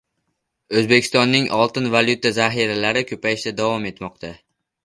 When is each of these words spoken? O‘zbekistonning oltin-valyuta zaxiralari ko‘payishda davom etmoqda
O‘zbekistonning 0.79 1.45
oltin-valyuta 1.59 2.31
zaxiralari 2.39 3.07
ko‘payishda 3.13 3.55
davom 3.63 3.87
etmoqda 3.95 4.35